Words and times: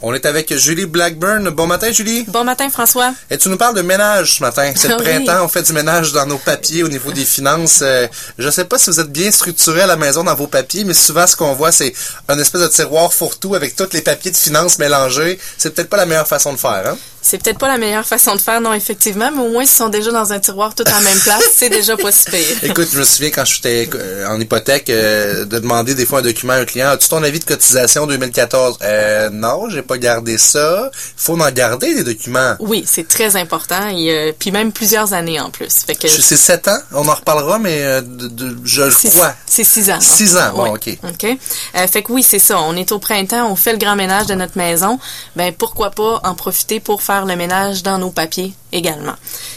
On 0.00 0.14
est 0.14 0.26
avec 0.26 0.54
Julie 0.56 0.86
Blackburn. 0.86 1.50
Bon 1.50 1.66
matin, 1.66 1.90
Julie. 1.90 2.24
Bon 2.28 2.44
matin, 2.44 2.70
François. 2.70 3.12
Et 3.30 3.36
tu 3.38 3.48
nous 3.48 3.56
parles 3.56 3.74
de 3.74 3.82
ménage 3.82 4.34
ce 4.36 4.42
matin. 4.42 4.72
C'est 4.76 4.88
le 4.88 4.96
Oui. 4.98 5.02
printemps, 5.04 5.44
on 5.44 5.48
fait 5.48 5.62
du 5.62 5.72
ménage 5.72 6.12
dans 6.12 6.24
nos 6.26 6.38
papiers 6.38 6.84
au 6.84 6.88
niveau 6.88 7.10
des 7.10 7.24
finances. 7.24 7.80
Euh, 7.82 8.06
je 8.38 8.48
sais 8.48 8.64
pas 8.64 8.78
si 8.78 8.90
vous 8.90 9.00
êtes 9.00 9.10
bien 9.10 9.30
structuré 9.32 9.80
à 9.82 9.86
la 9.86 9.96
maison 9.96 10.22
dans 10.22 10.34
vos 10.36 10.46
papiers, 10.46 10.84
mais 10.84 10.94
souvent 10.94 11.26
ce 11.26 11.34
qu'on 11.34 11.52
voit, 11.54 11.72
c'est 11.72 11.92
un 12.28 12.38
espèce 12.38 12.60
de 12.62 12.68
tiroir 12.68 13.12
fourre-tout 13.12 13.56
avec 13.56 13.74
tous 13.74 13.88
les 13.92 14.00
papiers 14.02 14.30
de 14.30 14.36
finances 14.36 14.78
mélangés. 14.78 15.38
C'est 15.56 15.74
peut-être 15.74 15.88
pas 15.90 15.96
la 15.96 16.06
meilleure 16.06 16.28
façon 16.28 16.52
de 16.52 16.58
faire, 16.58 16.84
hein? 16.86 16.96
C'est 17.20 17.42
peut-être 17.42 17.58
pas 17.58 17.68
la 17.68 17.76
meilleure 17.76 18.06
façon 18.06 18.36
de 18.36 18.40
faire, 18.40 18.60
non, 18.60 18.72
effectivement, 18.72 19.30
mais 19.34 19.42
au 19.42 19.48
moins, 19.50 19.64
s'ils 19.66 19.76
sont 19.76 19.88
déjà 19.88 20.12
dans 20.12 20.32
un 20.32 20.38
tiroir 20.38 20.74
tout 20.74 20.84
en 20.88 21.00
même 21.00 21.18
place, 21.18 21.42
c'est 21.54 21.68
déjà 21.68 21.96
pas 21.96 22.12
si 22.12 22.30
pire. 22.30 22.38
Écoute, 22.62 22.88
je 22.90 22.98
me 22.98 23.04
souviens 23.04 23.30
quand 23.30 23.44
j'étais 23.44 23.90
euh, 23.92 24.26
en 24.28 24.40
hypothèque 24.40 24.88
euh, 24.88 25.44
de 25.44 25.58
demander 25.58 25.94
des 25.94 26.06
fois 26.06 26.20
un 26.20 26.22
document 26.22 26.52
à 26.54 26.58
un 26.58 26.64
client. 26.64 26.88
As-tu 26.88 27.08
ton 27.08 27.22
avis 27.24 27.40
de 27.40 27.44
cotisation 27.44 28.06
2014? 28.06 28.78
Euh, 28.82 29.30
non, 29.30 29.68
j'ai 29.68 29.82
pas 29.88 29.98
gardé 29.98 30.38
ça. 30.38 30.90
Faut 31.16 31.36
en 31.40 31.50
garder 31.50 31.94
des 31.94 32.04
documents. 32.04 32.54
Oui, 32.60 32.84
c'est 32.86 33.08
très 33.08 33.34
important, 33.34 33.88
et 33.88 34.10
euh, 34.12 34.32
puis 34.38 34.52
même 34.52 34.70
plusieurs 34.70 35.12
années 35.14 35.40
en 35.40 35.50
plus. 35.50 35.72
Fait 35.86 35.96
que 35.96 36.06
Je- 36.06 36.20
C'est 36.20 36.36
sept 36.36 36.68
ans, 36.68 36.78
on 36.92 37.08
en 37.08 37.14
reparlera, 37.14 37.58
mais 37.58 37.82
euh, 37.82 38.00
de- 38.02 38.28
de- 38.28 38.56
je 38.64 38.82
le 38.82 38.90
c'est 38.90 39.08
crois. 39.08 39.34
c'est 39.46 39.64
six 39.64 39.90
ans. 39.90 40.00
Six 40.00 40.36
ans, 40.36 40.52
bon, 40.54 40.72
Oui. 40.74 40.98
ok. 41.02 41.10
OK. 41.10 41.38
Euh, 41.76 41.86
fait 41.88 42.02
que 42.02 42.12
oui, 42.12 42.22
c'est 42.22 42.38
ça. 42.38 42.60
On 42.60 42.76
est 42.76 42.92
au 42.92 42.98
printemps, 42.98 43.50
on 43.50 43.56
fait 43.56 43.72
le 43.72 43.78
grand 43.78 43.96
ménage 43.96 44.26
de 44.26 44.34
notre 44.34 44.56
maison. 44.58 45.00
Ben 45.34 45.52
pourquoi 45.52 45.90
pas 45.90 46.20
en 46.22 46.34
profiter 46.34 46.78
pour 46.80 47.02
faire 47.02 47.24
le 47.24 47.34
ménage 47.34 47.82
dans 47.82 47.98
nos 47.98 48.10
papiers 48.10 48.52
également. 48.72 49.14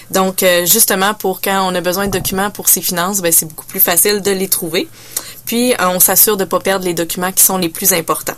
Donc 0.09 0.41
euh, 0.43 0.65
justement 0.65 1.13
pour 1.13 1.41
quand 1.41 1.69
on 1.69 1.75
a 1.75 1.81
besoin 1.81 2.07
de 2.07 2.11
documents 2.11 2.49
pour 2.49 2.69
ses 2.69 2.81
finances, 2.81 3.21
ben 3.21 3.31
c'est 3.33 3.45
beaucoup 3.45 3.65
plus 3.65 3.79
facile 3.81 4.21
de 4.21 4.31
les 4.31 4.47
trouver. 4.47 4.87
Puis 5.45 5.73
euh, 5.73 5.89
on 5.89 5.99
s'assure 5.99 6.37
de 6.37 6.45
pas 6.45 6.59
perdre 6.59 6.85
les 6.85 6.93
documents 6.93 7.31
qui 7.31 7.43
sont 7.43 7.57
les 7.57 7.69
plus 7.69 7.91
importants. 7.93 8.35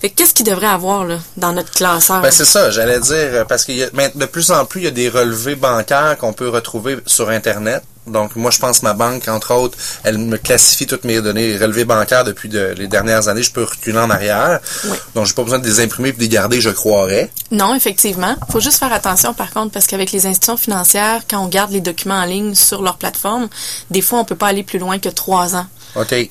Fait 0.00 0.08
que 0.10 0.14
qu'est-ce 0.16 0.32
qu'il 0.32 0.46
devrait 0.46 0.66
avoir 0.66 1.04
là 1.04 1.18
dans 1.36 1.52
notre 1.52 1.70
classeur? 1.72 2.20
Ben 2.22 2.30
c'est 2.30 2.44
ça, 2.46 2.70
j'allais 2.70 3.00
dire, 3.00 3.14
euh, 3.16 3.44
parce 3.44 3.64
que 3.64 3.72
de 4.18 4.24
plus 4.26 4.50
en 4.50 4.64
plus, 4.64 4.80
il 4.80 4.84
y 4.84 4.88
a 4.88 4.90
des 4.92 5.08
relevés 5.10 5.56
bancaires 5.56 6.16
qu'on 6.18 6.32
peut 6.32 6.48
retrouver 6.48 6.98
sur 7.06 7.28
Internet. 7.28 7.82
Donc, 8.06 8.34
moi, 8.34 8.50
je 8.50 8.58
pense 8.58 8.80
que 8.80 8.86
ma 8.86 8.94
banque, 8.94 9.28
entre 9.28 9.52
autres, 9.54 9.76
elle 10.02 10.16
me 10.16 10.38
classifie 10.38 10.86
toutes 10.86 11.04
mes 11.04 11.20
données 11.20 11.56
relevés 11.58 11.84
bancaires 11.84 12.24
depuis 12.24 12.48
de- 12.48 12.74
les 12.76 12.88
dernières 12.88 13.28
années. 13.28 13.42
Je 13.42 13.52
peux 13.52 13.62
reculer 13.62 13.98
en 13.98 14.08
arrière. 14.08 14.58
Oui. 14.86 14.96
Donc, 15.14 15.26
j'ai 15.26 15.34
pas 15.34 15.42
besoin 15.42 15.58
de 15.58 15.66
les 15.66 15.80
imprimer 15.80 16.08
et 16.08 16.12
de 16.12 16.18
les 16.18 16.28
garder, 16.28 16.62
je 16.62 16.70
croirais. 16.70 17.30
Non, 17.50 17.74
effectivement. 17.74 18.34
faut 18.50 18.58
juste 18.58 18.78
faire 18.78 18.92
attention, 18.94 19.34
par 19.34 19.50
contre, 19.50 19.72
parce 19.72 19.86
qu'avec 19.86 20.12
les 20.12 20.26
institutions 20.26 20.56
financières, 20.56 21.20
quand 21.30 21.44
on 21.44 21.48
garde 21.48 21.72
les 21.72 21.82
documents 21.82 22.14
en 22.18 22.24
ligne 22.24 22.54
sur 22.54 22.80
leur 22.82 22.96
plateforme, 22.96 23.48
des 23.90 24.00
fois, 24.00 24.18
on 24.20 24.24
peut 24.24 24.34
pas 24.34 24.48
aller 24.48 24.62
plus 24.64 24.78
loin 24.78 24.98
que 24.98 25.10
trois 25.10 25.54
ans. 25.54 25.66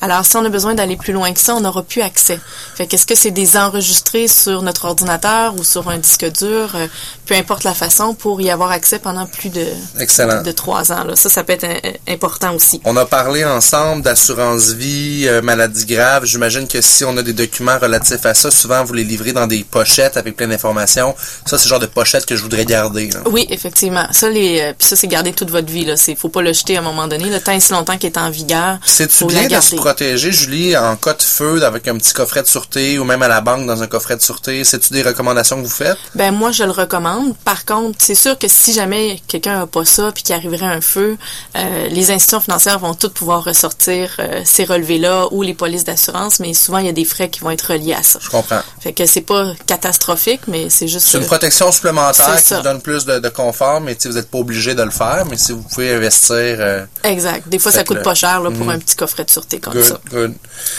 Alors, 0.02 0.26
si 0.26 0.36
on 0.38 0.46
a 0.46 0.50
besoin 0.50 0.74
d'aller 0.74 0.96
plus 0.96 1.14
loin 1.14 1.34
que 1.34 1.40
ça, 1.40 1.56
on 1.56 1.62
n'aura 1.62 1.84
plus 1.84 2.02
accès. 2.02 2.40
Fait 2.76 2.88
qu'est-ce 2.88 3.06
que 3.06 3.16
c'est 3.16 3.32
des 3.32 3.58
enregistrés 3.58 4.28
sur 4.28 4.62
notre 4.62 4.86
ordinateur 4.86 5.56
ou 5.58 5.64
sur 5.64 5.90
un 5.90 5.98
disque 5.98 6.26
dur, 6.32 6.72
euh, 6.76 6.88
peu 7.30 7.36
importe 7.36 7.64
la 7.64 7.76
façon, 7.76 8.16
pour 8.16 8.42
y 8.42 8.50
avoir 8.50 8.72
accès 8.72 8.98
pendant 8.98 9.28
plus 9.28 9.50
de, 9.50 9.64
Excellent. 10.00 10.42
de 10.42 10.52
trois 10.52 10.92
ans. 10.92 11.04
Là. 11.04 11.16
Ça, 11.16 11.30
ça 11.30 11.44
peut 11.44 11.54
être 11.54 11.68
important 12.08 12.56
aussi. 12.56 12.82
On 12.86 12.98
a 12.98 13.06
parlé 13.06 13.46
ensemble 13.46 14.02
d'assurance 14.02 14.72
vie, 14.72 15.26
euh, 15.28 15.40
maladie 15.44 15.86
grave. 15.86 16.26
J'imagine 16.26 16.68
que 16.68 16.82
si 16.82 17.06
on 17.06 17.16
a 17.18 17.22
des 17.22 17.34
documents 17.34 17.78
relatifs 17.80 18.26
à 18.26 18.34
ça, 18.34 18.50
souvent 18.50 18.84
vous 18.84 18.94
les 18.96 19.04
livrez 19.04 19.32
dans 19.32 19.46
des 19.46 19.64
pochettes 19.64 20.18
avec 20.18 20.38
plein 20.38 20.48
d'informations. 20.48 21.16
Ça, 21.46 21.60
c'est 21.60 21.66
le 21.66 21.70
genre 21.70 21.80
de 21.80 21.86
pochette 21.86 22.26
que 22.26 22.36
je 22.36 22.42
voudrais 22.42 22.66
garder. 22.66 23.12
là. 23.12 23.20
Oui, 23.28 23.46
effectivement. 23.52 24.08
Ça, 24.12 24.28
les, 24.32 24.62
euh, 24.62 24.74
puis 24.76 24.88
ça, 24.88 24.96
c'est 24.96 25.08
garder 25.08 25.32
toute 25.32 25.52
votre 25.52 25.72
vie. 25.72 25.86
Là. 25.86 25.98
C'est, 25.98 26.16
faut 26.16 26.30
pas 26.30 26.42
le 26.42 26.52
jeter 26.52 26.78
à 26.78 26.80
un 26.80 26.84
moment 26.84 27.08
donné. 27.08 27.30
Le 27.30 27.40
temps 27.40 27.52
est 27.52 27.60
si 27.60 27.74
longtemps 27.74 28.00
qu'il 28.00 28.10
est 28.10 28.18
en 28.18 28.32
vigueur. 28.32 28.80
C'est-tu 28.84 29.26
bien 29.26 29.48
de 29.48 29.60
se 29.62 29.76
protéger, 29.76 30.32
Julie, 30.32 30.76
en 30.76 30.96
cas 30.96 31.14
de 31.14 31.22
feu, 31.22 31.64
avec 31.64 31.88
un 31.88 31.96
petit 31.96 32.14
coffret 32.14 32.42
de 32.42 32.48
sûreté 32.48 32.98
ou 32.98 33.04
même 33.04 33.22
à 33.22 33.28
la 33.28 33.42
banque 33.42 33.68
dans 33.68 33.84
un 33.84 33.88
coffret 33.88 34.16
de 34.16 34.24
sûreté? 34.24 34.64
C'est-tu 34.64 34.94
des 34.94 35.04
recommandations 35.04 35.58
que 35.58 35.68
vous 35.68 35.70
faites? 35.70 35.98
Ben 36.16 36.32
moi 36.32 36.52
je 36.52 36.64
le 36.64 36.72
recommande. 36.72 37.19
Par 37.46 37.66
contre, 37.66 37.98
c'est 38.02 38.16
sûr 38.16 38.38
que 38.38 38.48
si 38.48 38.74
jamais 38.74 39.20
quelqu'un 39.28 39.62
a 39.62 39.68
pas 39.68 39.86
ça 39.86 40.12
puis 40.14 40.24
qu'il 40.24 40.36
arriverait 40.36 40.66
un 40.66 40.82
feu, 40.82 41.18
euh, 41.58 41.88
les 41.90 42.12
institutions 42.12 42.40
financières 42.40 42.80
vont 42.80 42.94
toutes 42.94 43.14
pouvoir 43.14 43.44
ressortir 43.44 44.16
euh, 44.20 44.42
ces 44.46 44.64
relevés-là 44.66 45.28
ou 45.32 45.42
les 45.42 45.54
polices 45.54 45.84
d'assurance, 45.84 46.40
mais 46.40 46.54
souvent 46.54 46.78
il 46.80 46.86
y 46.86 46.90
a 46.90 46.94
des 46.94 47.06
frais 47.06 47.30
qui 47.30 47.40
vont 47.42 47.52
être 47.52 47.72
reliés 47.74 47.94
à 47.94 48.04
ça. 48.04 48.20
Je 48.22 48.30
comprends. 48.30 48.62
Fait 48.80 48.94
que 48.94 49.06
c'est 49.06 49.22
pas 49.22 49.54
catastrophique, 49.66 50.42
mais 50.48 50.70
c'est 50.70 50.88
juste 50.88 51.08
C'est 51.08 51.18
une 51.18 51.26
protection 51.26 51.72
supplémentaire 51.72 52.36
qui 52.38 52.44
ça. 52.44 52.58
vous 52.58 52.64
donne 52.64 52.82
plus 52.82 53.06
de, 53.06 53.20
de 53.20 53.30
confort, 53.30 53.82
mais 53.82 53.98
vous 54.06 54.12
n'êtes 54.14 54.30
pas 54.30 54.38
obligé 54.40 54.76
de 54.76 54.84
le 54.84 54.92
faire. 54.92 55.26
Mais 55.30 55.38
si 55.38 55.52
vous 55.52 55.62
pouvez 55.62 55.94
investir, 55.94 56.38
euh, 56.38 56.86
Exact. 57.04 57.48
Des 57.48 57.60
fois 57.60 57.72
ça 57.72 57.84
coûte 57.84 58.02
pas 58.04 58.16
cher 58.16 58.42
là, 58.42 58.52
pour 58.52 58.70
un 58.70 58.78
petit 58.80 58.96
coffret 58.96 59.24
de 59.26 59.32
sûreté 59.32 59.60
comme 59.60 59.74
good, 59.74 59.84
ça. 59.84 60.00
good. 60.10 60.34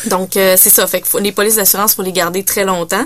Donc 0.07 0.31
c'est 0.35 0.57
ça. 0.71 0.87
Fait 0.87 1.01
que 1.01 1.19
les 1.19 1.33
polices 1.33 1.57
d'assurance 1.57 1.95
faut 1.95 2.03
les 2.03 2.13
garder 2.13 2.45
très 2.45 2.65
longtemps. 2.65 3.05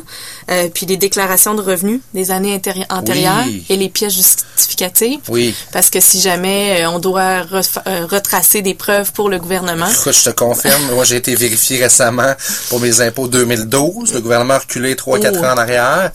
Puis 0.74 0.86
les 0.86 0.96
déclarations 0.96 1.54
de 1.54 1.62
revenus 1.62 2.00
des 2.12 2.30
années 2.30 2.56
antéri- 2.56 2.86
antérieures 2.90 3.23
Oui. 3.46 3.64
et 3.68 3.76
les 3.76 3.88
pièces 3.88 4.14
justificatives. 4.14 5.20
Oui. 5.28 5.54
Parce 5.72 5.90
que 5.90 6.00
si 6.00 6.20
jamais 6.20 6.82
euh, 6.82 6.90
on 6.90 6.98
doit 6.98 7.44
euh, 7.52 8.06
retracer 8.06 8.62
des 8.62 8.74
preuves 8.74 9.12
pour 9.12 9.28
le 9.28 9.38
gouvernement, 9.38 9.86
je 9.88 10.10
te 10.24 10.30
confirme, 10.30 10.82
moi 10.94 11.04
j'ai 11.04 11.16
été 11.16 11.34
vérifié 11.34 11.82
récemment 11.82 12.34
pour 12.68 12.80
mes 12.80 13.00
impôts 13.00 13.28
2012. 13.28 14.12
Le 14.14 14.20
gouvernement 14.20 14.54
a 14.54 14.58
reculé 14.58 14.94
3-4 14.94 15.32
Oh. 15.34 15.44
ans 15.44 15.52
en 15.54 15.58
arrière. 15.58 16.10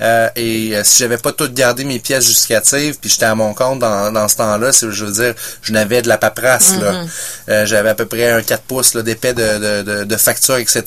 Euh, 0.00 0.28
et 0.36 0.72
si 0.82 0.98
j'avais 0.98 1.18
pas 1.18 1.32
tout 1.32 1.48
gardé 1.52 1.84
mes 1.84 1.98
pièces 2.00 2.26
justificatives, 2.26 2.98
puis 3.00 3.08
j'étais 3.08 3.26
à 3.26 3.34
mon 3.34 3.54
compte 3.54 3.78
dans, 3.78 4.12
dans 4.12 4.26
ce 4.28 4.36
temps-là, 4.36 4.70
je 4.72 5.04
veux 5.04 5.12
dire, 5.12 5.34
je 5.62 5.72
n'avais 5.72 6.02
de 6.02 6.08
la 6.08 6.18
paperasse. 6.18 6.74
là. 6.80 6.92
Mm-hmm. 6.92 7.08
Euh, 7.50 7.66
j'avais 7.66 7.90
à 7.90 7.94
peu 7.94 8.06
près 8.06 8.30
un 8.30 8.42
4 8.42 8.62
pouces 8.62 8.96
d'épais 8.96 9.34
de, 9.34 9.58
de, 9.58 9.82
de, 9.82 10.04
de 10.04 10.16
factures, 10.16 10.56
etc. 10.56 10.82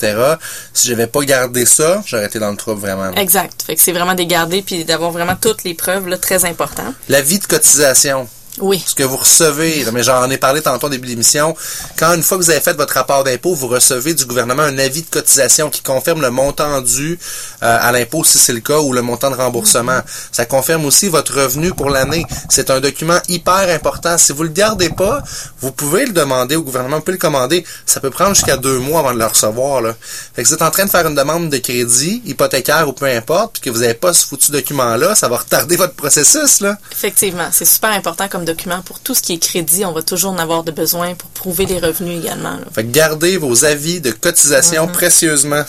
Si 0.74 0.88
j'avais 0.88 1.06
pas 1.06 1.20
gardé 1.22 1.64
ça, 1.66 2.02
j'aurais 2.06 2.26
été 2.26 2.38
dans 2.38 2.50
le 2.50 2.56
trouble 2.56 2.80
vraiment. 2.80 3.12
exact. 3.14 3.62
Fait 3.66 3.76
que 3.76 3.82
c'est 3.82 3.92
vraiment 3.92 4.14
de 4.14 4.22
garder 4.24 4.62
puis 4.62 4.84
d'avoir 4.84 5.10
vraiment 5.10 5.36
toutes 5.40 5.64
les 5.64 5.67
là, 6.08 6.18
très 6.18 6.44
important. 6.44 6.94
L'avis 7.08 7.38
de 7.38 7.46
cotisation. 7.46 8.28
Oui. 8.60 8.82
ce 8.86 8.94
que 8.94 9.02
vous 9.02 9.16
recevez, 9.16 9.84
mais 9.92 10.02
j'en 10.02 10.28
ai 10.30 10.38
parlé 10.38 10.62
tantôt 10.62 10.86
au 10.86 10.90
début 10.90 11.06
de 11.06 11.12
l'émission, 11.12 11.54
quand 11.98 12.14
une 12.14 12.22
fois 12.22 12.38
que 12.38 12.42
vous 12.42 12.50
avez 12.50 12.60
fait 12.60 12.76
votre 12.76 12.94
rapport 12.94 13.24
d'impôt, 13.24 13.54
vous 13.54 13.68
recevez 13.68 14.14
du 14.14 14.24
gouvernement 14.24 14.62
un 14.62 14.78
avis 14.78 15.02
de 15.02 15.10
cotisation 15.10 15.70
qui 15.70 15.82
confirme 15.82 16.20
le 16.22 16.30
montant 16.30 16.80
dû 16.80 17.18
euh, 17.62 17.78
à 17.80 17.92
l'impôt 17.92 18.24
si 18.24 18.38
c'est 18.38 18.52
le 18.52 18.60
cas 18.60 18.78
ou 18.78 18.92
le 18.92 19.02
montant 19.02 19.30
de 19.30 19.36
remboursement. 19.36 20.00
Ça 20.32 20.46
confirme 20.46 20.84
aussi 20.84 21.08
votre 21.08 21.34
revenu 21.34 21.72
pour 21.72 21.90
l'année. 21.90 22.24
C'est 22.48 22.70
un 22.70 22.80
document 22.80 23.18
hyper 23.28 23.68
important. 23.70 24.18
Si 24.18 24.32
vous 24.32 24.42
le 24.42 24.48
gardez 24.48 24.90
pas, 24.90 25.22
vous 25.60 25.72
pouvez 25.72 26.06
le 26.06 26.12
demander 26.12 26.56
au 26.56 26.62
gouvernement, 26.62 26.96
vous 26.96 27.02
pouvez 27.02 27.16
le 27.16 27.20
commander. 27.20 27.64
Ça 27.86 28.00
peut 28.00 28.10
prendre 28.10 28.34
jusqu'à 28.34 28.56
deux 28.56 28.78
mois 28.78 29.00
avant 29.00 29.14
de 29.14 29.18
le 29.18 29.26
recevoir. 29.26 29.80
Là. 29.80 29.94
Fait 30.34 30.42
que 30.42 30.48
vous 30.48 30.54
êtes 30.54 30.62
en 30.62 30.70
train 30.70 30.84
de 30.84 30.90
faire 30.90 31.06
une 31.06 31.14
demande 31.14 31.50
de 31.50 31.58
crédit, 31.58 32.22
hypothécaire 32.24 32.88
ou 32.88 32.92
peu 32.92 33.06
importe, 33.06 33.54
puis 33.54 33.62
que 33.62 33.70
vous 33.70 33.80
n'avez 33.80 33.94
pas 33.94 34.12
ce 34.12 34.26
foutu 34.26 34.52
document-là, 34.52 35.14
ça 35.14 35.28
va 35.28 35.38
retarder 35.38 35.76
votre 35.76 35.94
processus. 35.94 36.60
Là. 36.60 36.76
Effectivement, 36.92 37.48
c'est 37.52 37.64
super 37.64 37.90
important 37.90 38.28
comme 38.28 38.44
document 38.52 38.80
pour 38.82 38.98
tout 39.00 39.14
ce 39.14 39.22
qui 39.22 39.32
est 39.34 39.38
crédit. 39.38 39.84
On 39.84 39.92
va 39.92 40.02
toujours 40.02 40.32
en 40.32 40.38
avoir 40.38 40.64
de 40.64 40.72
besoin 40.72 41.14
pour 41.14 41.28
prouver 41.30 41.66
les 41.66 41.78
revenus 41.78 42.22
également. 42.24 42.56
là. 42.62 42.66
Fait 42.74 42.84
que 42.84 42.90
gardez 42.90 43.36
vos 43.36 43.64
avis 43.64 44.00
de 44.00 44.10
cotisation 44.10 44.86
Mm-hmm. 44.86 44.92
précieusement. 44.92 45.64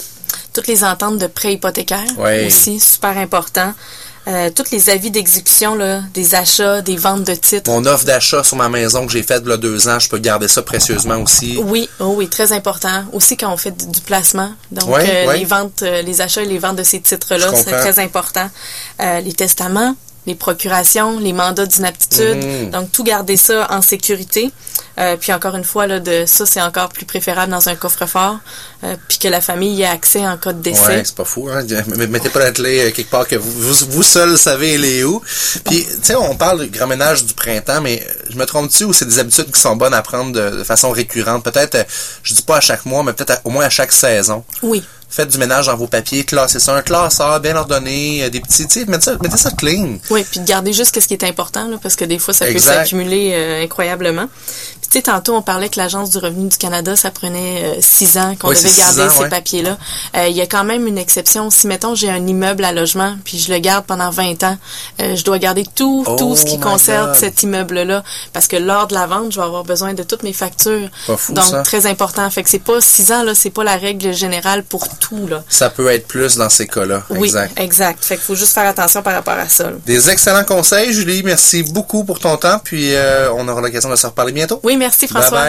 Toutes 0.54 0.68
les 0.68 0.84
ententes 0.84 1.18
de 1.18 1.28
prêt 1.28 1.54
hypothécaire 1.54 2.04
aussi, 2.48 2.80
super 2.80 3.18
important. 3.18 3.74
Euh, 4.28 4.50
tous 4.56 4.70
les 4.72 4.90
avis 4.90 5.10
d'exécution 5.10 5.78
des 6.14 6.36
achats, 6.36 6.82
des 6.82 6.98
ventes 6.98 7.24
de 7.24 7.34
titres. 7.34 7.72
Mon 7.72 7.84
offre 7.86 8.06
d'achat 8.06 8.44
sur 8.44 8.58
ma 8.58 8.70
maison 8.70 9.06
que 9.08 9.12
j'ai 9.12 9.24
faite 9.24 9.42
il 9.46 9.50
y 9.50 9.54
a 9.54 9.58
deux 9.58 9.88
ans, 9.88 9.98
je 9.98 10.08
peux 10.10 10.20
garder 10.20 10.48
ça 10.48 10.62
précieusement 10.62 11.18
aussi. 11.18 11.58
Oui, 11.64 11.90
oh 12.00 12.14
oui, 12.18 12.28
très 12.28 12.52
important. 12.52 13.06
Aussi 13.14 13.38
quand 13.38 13.52
on 13.52 13.58
fait 13.58 13.76
du 13.90 14.02
placement. 14.02 14.52
Donc 14.72 14.88
Ouais, 14.90 15.06
euh, 15.10 15.28
ouais. 15.28 15.40
les 15.40 15.46
ventes, 15.46 15.82
euh, 15.82 16.02
les 16.04 16.22
achats 16.22 16.44
et 16.44 16.46
les 16.46 16.60
ventes 16.60 16.76
de 16.76 16.84
ces 16.84 17.00
titres-là, 17.02 17.48
c'est 17.56 17.72
très 17.72 17.98
important. 18.00 18.48
Euh, 19.02 19.20
les 19.22 19.34
testaments, 19.34 19.96
les 20.28 20.36
procurations, 20.36 21.20
les 21.20 21.34
mandats 21.34 21.66
d'inaptitude. 21.66 22.44
Mhm. 22.44 22.70
Donc 22.72 22.92
tout 22.92 23.04
garder 23.04 23.38
ça 23.38 23.68
en 23.72 23.82
sécurité. 23.82 24.52
Euh, 25.00 25.16
puis 25.18 25.32
encore 25.32 25.56
une 25.56 25.64
fois, 25.64 25.88
là, 25.88 26.00
de 26.00 26.26
ça, 26.26 26.46
c'est 26.46 26.62
encore 26.62 26.90
plus 26.90 27.06
préférable 27.06 27.52
dans 27.52 27.70
un 27.70 27.76
coffre-fort. 27.76 28.38
euh, 28.84 28.96
puis 29.08 29.18
que 29.18 29.28
la 29.28 29.42
famille 29.42 29.76
y 29.76 29.82
ait 29.82 29.86
accès 29.86 30.26
en 30.26 30.38
cas 30.38 30.54
de 30.54 30.62
décès. 30.62 30.86
Ouais, 30.88 31.02
c'est 31.04 31.16
pas 31.16 31.26
fou, 31.26 31.50
hein. 31.50 31.64
Mettez 31.88 32.30
pas 32.30 32.40
la 32.40 32.52
clé 32.52 32.80
euh, 32.88 32.92
quelque 32.92 33.10
part 33.10 33.28
que 33.28 33.36
vous, 33.36 33.52
vous, 33.52 33.86
vous 33.90 34.04
seul 34.04 34.38
savez 34.38 34.76
elle 34.76 34.86
est 34.86 35.04
où. 35.04 35.22
Puis, 35.66 35.86
tu 35.86 35.98
sais, 36.04 36.16
on 36.16 36.36
parle 36.36 36.62
de 36.62 36.66
grand 36.66 36.88
ménage 36.88 37.26
du 37.26 37.34
printemps, 37.34 37.82
mais 37.82 38.06
je 38.30 38.38
me 38.38 38.46
trompe-tu 38.46 38.86
ou 38.86 38.94
c'est 38.94 39.06
des 39.06 39.20
habitudes 39.20 39.52
qui 39.52 39.60
sont 39.60 39.76
bonnes 39.76 39.94
à 39.94 40.02
prendre 40.02 40.32
de, 40.32 40.58
de 40.60 40.64
façon 40.64 40.92
récurrente? 40.92 41.44
Peut-être, 41.44 41.76
euh, 41.76 41.84
je 42.24 42.34
dis 42.34 42.42
pas 42.42 42.58
à 42.58 42.62
chaque 42.62 42.86
mois, 42.86 43.04
mais 43.04 43.14
peut-être 43.14 43.42
au 43.46 43.50
moins 43.50 43.66
à 43.66 43.70
chaque 43.70 43.92
saison. 43.92 44.44
Oui. 44.62 44.84
Faites 45.12 45.30
du 45.30 45.40
ménage 45.40 45.66
dans 45.66 45.76
vos 45.76 45.88
papiers, 45.88 46.24
classez 46.24 46.60
ça, 46.60 46.76
un 46.76 46.84
classeur 46.84 47.40
bien 47.40 47.56
ordonné, 47.56 48.24
euh, 48.24 48.30
des 48.30 48.40
petits, 48.40 48.68
tu 48.68 48.82
sais, 48.82 48.86
mettez 48.86 49.06
ça, 49.06 49.18
mettez 49.22 49.38
ça 49.38 49.50
clean. 49.50 49.98
Oui, 50.12 50.24
puis 50.30 50.40
de 50.40 50.46
garder 50.46 50.72
juste 50.72 51.00
ce 51.00 51.08
qui 51.08 51.16
est 51.16 51.24
important, 51.24 51.68
là, 51.68 51.78
parce 51.82 51.96
que 51.96 52.06
des 52.06 52.20
fois, 52.20 52.34
ça 52.34 52.46
peut 52.46 52.60
s'accumuler 52.60 53.32
euh, 53.34 53.64
incroyablement. 53.64 54.28
Tu 54.90 54.98
sais, 54.98 55.02
tantôt, 55.04 55.36
on 55.36 55.42
parlait 55.44 55.70
que 55.70 55.78
l'Agence 55.80 56.10
du 56.10 56.18
revenu 56.18 56.48
du 56.50 56.58
Canada, 56.58 56.96
ça 56.96 57.12
prenait 57.12 57.64
euh, 57.64 57.76
six 57.80 58.18
ans 58.18 58.36
qu'on 58.40 58.50
Oui, 58.50 58.56
devait 58.56 58.76
garder 58.76 59.02
ans, 59.04 59.10
ces 59.10 59.20
ouais. 59.24 59.30
papiers-là. 59.30 59.78
Euh, 60.18 60.28
Il 60.30 60.36
y 60.36 60.42
a 60.42 60.48
quand 60.48 60.64
même 60.64 60.88
une 60.88 60.98
exception. 60.98 61.50
Si, 61.52 61.68
mettons, 61.68 61.94
j'ai 61.94 62.10
un 62.10 62.26
immeuble 62.26 62.64
à 62.66 62.72
logement, 62.72 63.16
puis 63.24 63.38
je 63.38 63.54
le 63.54 63.60
garde 63.60 63.86
pendant 63.86 64.10
20 64.10 64.42
ans, 64.44 64.58
euh, 65.02 65.16
je 65.16 65.24
dois 65.24 65.38
garder 65.38 65.64
tout, 65.76 66.04
Oh 66.08 66.16
tout 66.16 66.36
ce 66.36 66.44
qui 66.44 66.58
my 66.58 66.64
concerne 66.64 67.08
God. 67.12 67.16
cet 67.16 67.44
immeuble-là, 67.44 68.04
parce 68.34 68.48
que 68.48 68.56
lors 68.56 68.88
de 68.88 68.96
la 68.96 69.06
vente, 69.06 69.32
je 69.32 69.40
vais 69.40 69.46
avoir 69.46 69.64
besoin 69.64 69.94
de 69.94 70.02
toutes 70.02 70.24
mes 70.24 70.34
factures. 70.34 70.90
Pas 71.06 71.18
fou, 71.18 71.34
Donc, 71.34 71.46
ça. 71.46 71.62
très 71.62 71.86
important. 71.86 72.28
Fait 72.32 72.42
que 72.42 72.50
c'est 72.50 72.58
pas 72.58 72.82
six 72.82 73.12
ans, 73.12 73.22
là, 73.24 73.36
c'est 73.36 73.52
pas 73.52 73.64
la 73.64 73.76
règle 73.78 74.12
générale 74.14 74.64
pour 74.64 74.88
tout, 74.98 75.28
là. 75.28 75.44
Ça 75.50 75.70
peut 75.70 75.88
être 75.92 76.08
plus 76.08 76.36
dans 76.38 76.50
ces 76.50 76.66
cas-là. 76.68 77.04
Oui, 77.12 77.28
Exact. 77.28 77.60
exact. 77.60 78.04
Fait 78.04 78.16
qu'il 78.16 78.24
faut 78.26 78.36
juste 78.36 78.54
faire 78.56 78.68
attention 78.68 79.04
par 79.04 79.14
rapport 79.14 79.36
à 79.38 79.48
ça. 79.50 79.66
là. 79.66 79.76
Des 79.86 80.10
excellents 80.10 80.46
conseils, 80.46 80.94
Julie. 80.94 81.22
Merci 81.24 81.62
beaucoup 81.62 82.04
pour 82.04 82.20
ton 82.20 82.38
temps. 82.38 82.60
Puis 82.64 82.96
euh, 82.96 83.32
on 83.34 83.48
aura 83.48 83.62
l'occasion 83.62 83.90
de 83.92 83.96
se 83.96 84.08
reparler 84.08 84.32
bientôt. 84.32 84.60
Oui, 84.64 84.78
merci 84.80 85.08
François. 85.08 85.46